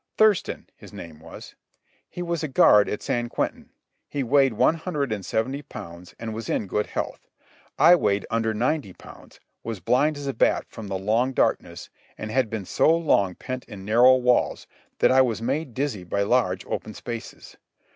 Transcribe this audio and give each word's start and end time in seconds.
Thurston, 0.17 0.67
his 0.75 0.91
name 0.91 1.19
was. 1.19 1.53
He 2.09 2.23
was 2.23 2.41
a 2.41 2.47
guard 2.47 2.89
at 2.89 3.03
San 3.03 3.29
Quentin. 3.29 3.69
He 4.09 4.23
weighed 4.23 4.53
one 4.53 4.73
hundred 4.73 5.11
and 5.11 5.23
seventy 5.23 5.61
pounds 5.61 6.15
and 6.17 6.33
was 6.33 6.49
in 6.49 6.65
good 6.65 6.87
health. 6.87 7.27
I 7.77 7.95
weighed 7.95 8.25
under 8.31 8.51
ninety 8.51 8.93
pounds, 8.93 9.39
was 9.63 9.79
blind 9.79 10.17
as 10.17 10.25
a 10.25 10.33
bat 10.33 10.65
from 10.67 10.87
the 10.87 10.97
long 10.97 11.33
darkness, 11.33 11.91
and 12.17 12.31
had 12.31 12.49
been 12.49 12.65
so 12.65 12.89
long 12.97 13.35
pent 13.35 13.63
in 13.65 13.85
narrow 13.85 14.15
walls 14.15 14.65
that 14.97 15.11
I 15.11 15.21
was 15.21 15.39
made 15.39 15.75
dizzy 15.75 16.03
by 16.03 16.23
large 16.23 16.65
open 16.65 16.95
spaces. 16.95 17.57